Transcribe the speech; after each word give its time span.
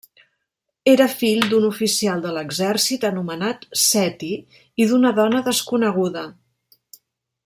Era 0.93 1.05
fill 1.17 1.43
d'un 1.51 1.67
oficial 1.67 2.23
de 2.23 2.31
l'exèrcit 2.37 3.05
anomenat 3.11 3.69
Seti 3.83 4.31
i 4.85 4.89
d'una 4.93 5.13
dona 5.21 5.43
desconeguda. 5.53 6.25